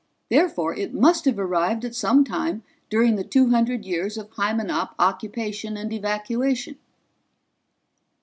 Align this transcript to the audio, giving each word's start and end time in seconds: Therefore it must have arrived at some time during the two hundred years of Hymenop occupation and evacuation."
Therefore 0.29 0.73
it 0.73 0.95
must 0.95 1.25
have 1.25 1.37
arrived 1.37 1.85
at 1.85 1.93
some 1.93 2.23
time 2.23 2.63
during 2.89 3.17
the 3.17 3.23
two 3.23 3.51
hundred 3.51 3.85
years 3.85 4.17
of 4.17 4.31
Hymenop 4.31 4.95
occupation 4.97 5.77
and 5.77 5.93
evacuation." 5.93 6.79